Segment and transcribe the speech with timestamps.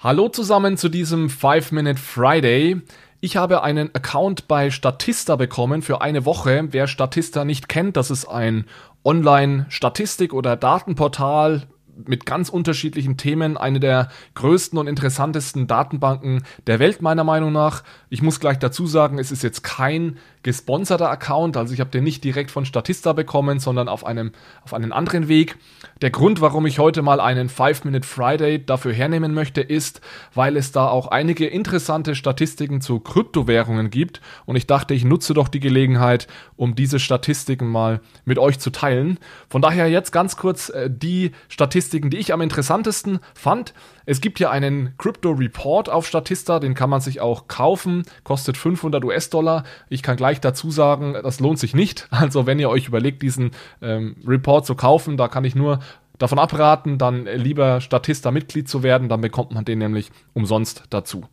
[0.00, 2.80] Hallo zusammen zu diesem 5-Minute Friday.
[3.20, 6.68] Ich habe einen Account bei Statista bekommen für eine Woche.
[6.70, 8.66] Wer Statista nicht kennt, das ist ein
[9.02, 11.64] Online-Statistik- oder Datenportal
[12.06, 17.82] mit ganz unterschiedlichen Themen eine der größten und interessantesten Datenbanken der Welt meiner Meinung nach.
[18.08, 20.18] Ich muss gleich dazu sagen, es ist jetzt kein
[20.48, 24.32] gesponserter Account, also ich habe den nicht direkt von Statista bekommen, sondern auf einem
[24.64, 25.58] auf einen anderen Weg.
[26.00, 30.00] Der Grund, warum ich heute mal einen 5 Minute Friday dafür hernehmen möchte, ist,
[30.32, 35.34] weil es da auch einige interessante Statistiken zu Kryptowährungen gibt und ich dachte, ich nutze
[35.34, 39.18] doch die Gelegenheit, um diese Statistiken mal mit euch zu teilen.
[39.50, 43.74] Von daher jetzt ganz kurz äh, die Statistiken die ich am interessantesten fand.
[44.06, 48.56] Es gibt hier einen Crypto Report auf Statista, den kann man sich auch kaufen, kostet
[48.56, 49.64] 500 US-Dollar.
[49.90, 52.08] Ich kann gleich dazu sagen, das lohnt sich nicht.
[52.18, 55.78] Also wenn ihr euch überlegt, diesen ähm, Report zu kaufen, da kann ich nur
[56.18, 61.24] davon abraten, dann lieber Statista-Mitglied zu werden, dann bekommt man den nämlich umsonst dazu.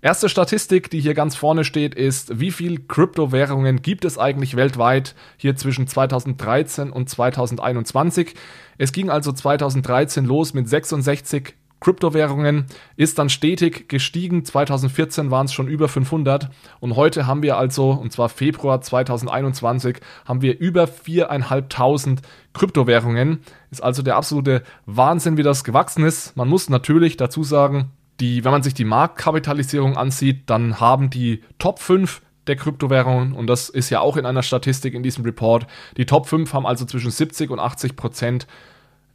[0.00, 5.16] Erste Statistik, die hier ganz vorne steht, ist, wie viel Kryptowährungen gibt es eigentlich weltweit
[5.36, 8.34] hier zwischen 2013 und 2021?
[8.78, 14.44] Es ging also 2013 los mit 66 Kryptowährungen, ist dann stetig gestiegen.
[14.44, 19.98] 2014 waren es schon über 500 und heute haben wir also, und zwar Februar 2021,
[20.24, 22.18] haben wir über 4.500
[22.52, 23.40] Kryptowährungen.
[23.70, 26.36] Ist also der absolute Wahnsinn, wie das gewachsen ist.
[26.36, 27.90] Man muss natürlich dazu sagen,
[28.20, 33.46] die, wenn man sich die Marktkapitalisierung ansieht, dann haben die Top 5 der Kryptowährungen, und
[33.46, 36.84] das ist ja auch in einer Statistik in diesem Report, die Top 5 haben also
[36.84, 38.46] zwischen 70 und 80 Prozent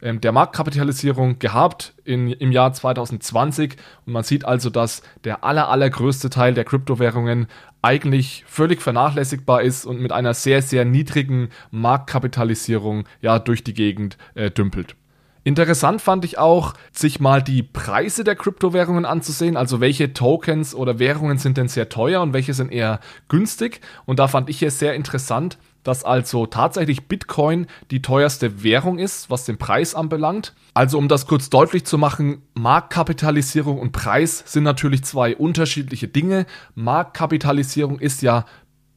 [0.02, 3.76] der Marktkapitalisierung gehabt in, im Jahr 2020.
[4.04, 7.46] Und man sieht also, dass der aller, allergrößte Teil der Kryptowährungen
[7.80, 14.16] eigentlich völlig vernachlässigbar ist und mit einer sehr, sehr niedrigen Marktkapitalisierung ja durch die Gegend
[14.34, 14.96] äh, dümpelt.
[15.44, 19.58] Interessant fand ich auch, sich mal die Preise der Kryptowährungen anzusehen.
[19.58, 23.82] Also welche Tokens oder Währungen sind denn sehr teuer und welche sind eher günstig.
[24.06, 29.30] Und da fand ich es sehr interessant, dass also tatsächlich Bitcoin die teuerste Währung ist,
[29.30, 30.54] was den Preis anbelangt.
[30.72, 36.46] Also um das kurz deutlich zu machen, Marktkapitalisierung und Preis sind natürlich zwei unterschiedliche Dinge.
[36.74, 38.46] Marktkapitalisierung ist ja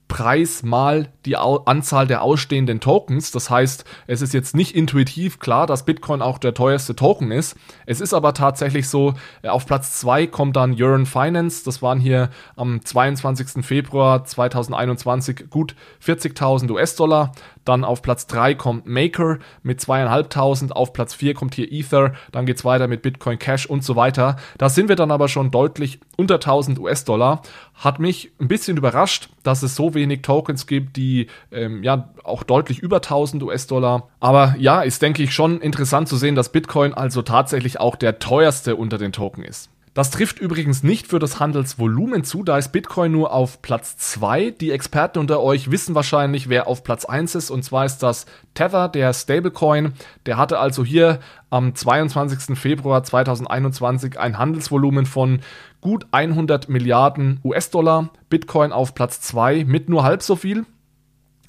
[0.07, 3.31] Preis mal die Anzahl der ausstehenden Tokens.
[3.31, 7.57] Das heißt, es ist jetzt nicht intuitiv klar, dass Bitcoin auch der teuerste Token ist.
[7.85, 11.63] Es ist aber tatsächlich so, äh, auf Platz 2 kommt dann Urine Finance.
[11.65, 13.65] Das waren hier am 22.
[13.65, 17.33] Februar 2021 gut 40.000 US-Dollar.
[17.65, 20.73] Dann auf Platz 3 kommt Maker mit zweieinhalbtausend.
[20.73, 22.13] Auf Platz 4 kommt hier Ether.
[22.31, 24.37] Dann geht es weiter mit Bitcoin Cash und so weiter.
[24.57, 27.41] Da sind wir dann aber schon deutlich unter 1000 US-Dollar.
[27.73, 32.43] Hat mich ein bisschen überrascht, dass es so wenig Tokens gibt, die ähm, ja auch
[32.43, 34.07] deutlich über 1000 US-Dollar.
[34.21, 38.19] Aber ja, ist denke ich schon interessant zu sehen, dass Bitcoin also tatsächlich auch der
[38.19, 39.69] teuerste unter den Token ist.
[39.97, 44.51] Das trifft übrigens nicht für das Handelsvolumen zu, da ist Bitcoin nur auf Platz 2.
[44.51, 48.27] Die Experten unter euch wissen wahrscheinlich, wer auf Platz 1 ist, und zwar ist das
[48.53, 49.93] Tether, der Stablecoin.
[50.27, 51.19] Der hatte also hier
[51.49, 52.55] am 22.
[52.55, 55.39] Februar 2021 ein Handelsvolumen von
[55.81, 58.11] gut 100 Milliarden US-Dollar.
[58.29, 60.67] Bitcoin auf Platz 2 mit nur halb so viel.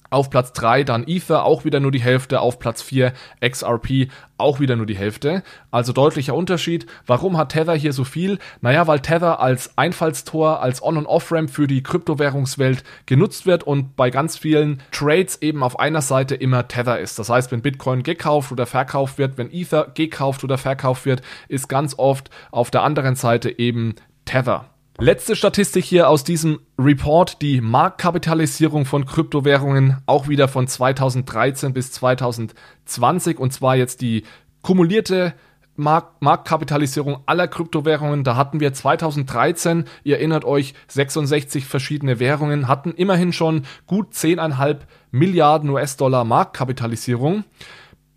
[0.09, 2.41] Auf Platz 3 dann Ether, auch wieder nur die Hälfte.
[2.41, 5.43] Auf Platz 4 XRP, auch wieder nur die Hälfte.
[5.69, 6.87] Also deutlicher Unterschied.
[7.05, 8.39] Warum hat Tether hier so viel?
[8.61, 13.95] Naja, weil Tether als Einfallstor, als On- und Off-Ramp für die Kryptowährungswelt genutzt wird und
[13.95, 17.19] bei ganz vielen Trades eben auf einer Seite immer Tether ist.
[17.19, 21.69] Das heißt, wenn Bitcoin gekauft oder verkauft wird, wenn Ether gekauft oder verkauft wird, ist
[21.69, 24.65] ganz oft auf der anderen Seite eben Tether.
[25.01, 31.93] Letzte Statistik hier aus diesem Report, die Marktkapitalisierung von Kryptowährungen, auch wieder von 2013 bis
[31.93, 34.23] 2020 und zwar jetzt die
[34.61, 35.33] kumulierte
[35.77, 38.25] Mark Marktkapitalisierung aller Kryptowährungen.
[38.25, 44.79] Da hatten wir 2013, ihr erinnert euch, 66 verschiedene Währungen, hatten immerhin schon gut 10,5
[45.11, 47.45] Milliarden US-Dollar Marktkapitalisierung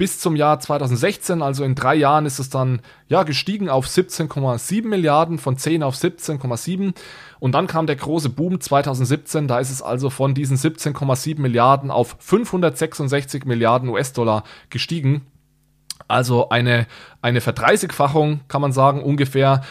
[0.02, 4.84] bis zum Jahr 2016, also in drei Jahren, ist es dann ja gestiegen auf 17,7
[4.84, 6.92] Milliarden, von 10 auf 17,7.
[7.38, 11.92] Und dann kam der große Boom 2017, da ist es also von diesen 17,7 Milliarden
[11.92, 15.24] auf 566 Milliarden US-Dollar gestiegen.
[16.08, 16.88] Also eine,
[17.20, 19.62] eine Verdreißigfachung, kann man sagen, ungefähr.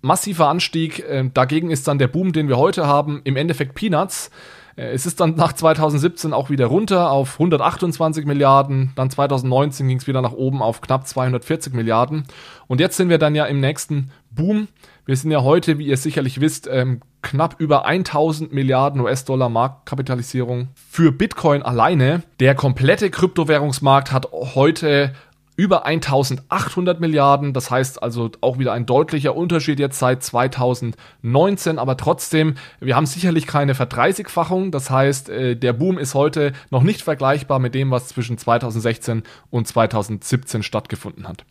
[0.00, 1.00] Massiver Anstieg.
[1.00, 4.30] Äh, dagegen ist dann der Boom, den wir heute haben, im Endeffekt Peanuts.
[4.78, 8.92] Äh, es ist dann nach 2017 auch wieder runter auf 128 Milliarden.
[8.94, 12.24] Dann 2019 ging es wieder nach oben auf knapp 240 Milliarden.
[12.66, 14.68] Und jetzt sind wir dann ja im nächsten Boom.
[15.04, 20.68] Wir sind ja heute, wie ihr sicherlich wisst, ähm, knapp über 1000 Milliarden US-Dollar Marktkapitalisierung
[20.74, 22.22] für Bitcoin alleine.
[22.38, 25.12] Der komplette Kryptowährungsmarkt hat heute
[25.58, 27.52] über 1800 Milliarden.
[27.52, 33.06] Das heißt also auch wieder ein deutlicher Unterschied jetzt seit 2019, aber trotzdem, wir haben
[33.06, 34.70] sicherlich keine Verdreißigfachung.
[34.70, 39.24] Das heißt, äh, der Boom ist heute noch nicht vergleichbar mit dem, was zwischen 2016
[39.50, 41.44] und 2017 stattgefunden hat.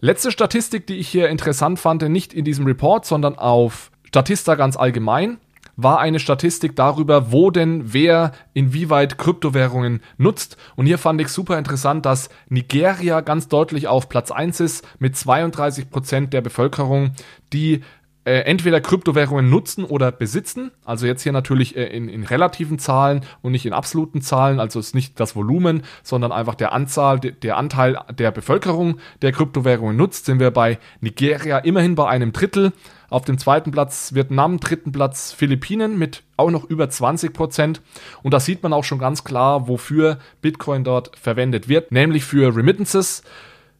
[0.00, 4.76] Letzte Statistik, die ich hier interessant fand, nicht in diesem Report, sondern auf Statista ganz
[4.76, 5.38] allgemein
[5.78, 10.56] war eine Statistik darüber, wo denn wer inwieweit Kryptowährungen nutzt.
[10.74, 15.16] Und hier fand ich super interessant, dass Nigeria ganz deutlich auf Platz 1 ist mit
[15.16, 17.12] 32 Prozent der Bevölkerung,
[17.52, 17.82] die
[18.28, 20.70] äh, entweder Kryptowährungen nutzen oder besitzen.
[20.84, 24.60] Also jetzt hier natürlich äh, in, in relativen Zahlen und nicht in absoluten Zahlen.
[24.60, 29.32] Also ist nicht das Volumen, sondern einfach der Anzahl, de, der Anteil der Bevölkerung, der
[29.32, 30.26] Kryptowährungen nutzt.
[30.26, 32.74] Sind wir bei Nigeria immerhin bei einem Drittel.
[33.08, 37.80] Auf dem zweiten Platz Vietnam, dritten Platz Philippinen mit auch noch über 20 Prozent.
[38.22, 42.54] Und da sieht man auch schon ganz klar, wofür Bitcoin dort verwendet wird, nämlich für
[42.54, 43.22] Remittances.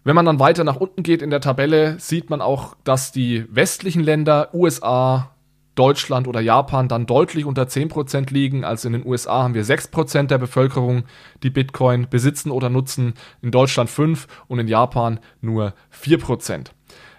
[0.08, 3.44] Wenn man dann weiter nach unten geht in der Tabelle, sieht man auch, dass die
[3.54, 5.32] westlichen Länder, USA,
[5.74, 8.64] Deutschland oder Japan dann deutlich unter 10% liegen.
[8.64, 11.02] Also in den USA haben wir 6% der Bevölkerung,
[11.42, 13.12] die Bitcoin besitzen oder nutzen,
[13.42, 16.68] in Deutschland 5 und in Japan nur 4%.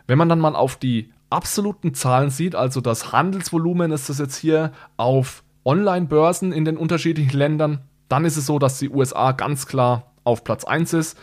[0.08, 4.38] Wenn man dann mal auf die absoluten Zahlen sieht, also das Handelsvolumen ist das jetzt
[4.38, 9.68] hier auf Online-Börsen in den unterschiedlichen Ländern, dann ist es so, dass die USA ganz
[9.68, 11.20] klar auf Platz 1 ist,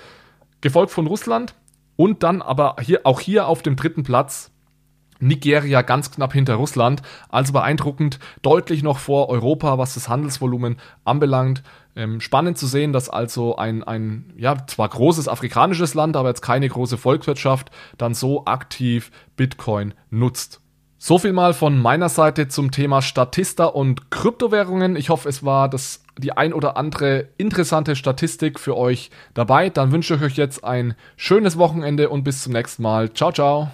[0.66, 1.54] gefolgt von Russland
[1.94, 4.50] und dann aber hier, auch hier auf dem dritten Platz
[5.20, 11.62] Nigeria ganz knapp hinter Russland, also beeindruckend, deutlich noch vor Europa, was das Handelsvolumen anbelangt.
[11.94, 16.42] Ähm, spannend zu sehen, dass also ein, ein, ja, zwar großes afrikanisches Land, aber jetzt
[16.42, 20.60] keine große Volkswirtschaft, dann so aktiv Bitcoin nutzt.
[20.98, 24.96] So viel mal von meiner Seite zum Thema Statista und Kryptowährungen.
[24.96, 29.68] Ich hoffe, es war das die ein oder andere interessante Statistik für euch dabei.
[29.68, 33.12] Dann wünsche ich euch jetzt ein schönes Wochenende und bis zum nächsten Mal.
[33.12, 33.70] Ciao, ciao.